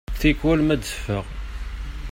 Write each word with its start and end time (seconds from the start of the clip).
Tikwal 0.19 0.59
ma 0.63 0.75
d-teffeɣ. 0.75 1.25